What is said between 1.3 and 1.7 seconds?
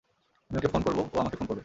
Phone করবে।